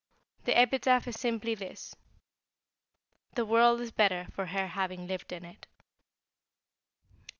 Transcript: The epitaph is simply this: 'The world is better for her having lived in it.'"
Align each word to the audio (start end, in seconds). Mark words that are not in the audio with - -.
The 0.45 0.57
epitaph 0.57 1.07
is 1.07 1.19
simply 1.19 1.53
this: 1.53 1.95
'The 3.35 3.45
world 3.45 3.79
is 3.81 3.91
better 3.91 4.25
for 4.31 4.47
her 4.47 4.65
having 4.65 5.05
lived 5.05 5.31
in 5.31 5.45
it.'" 5.45 5.67